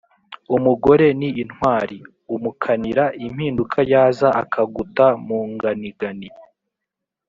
[0.55, 1.97] Umugore ni intwari,
[2.35, 6.29] umukanira----- impinduka yaza akaguta mu nganigani.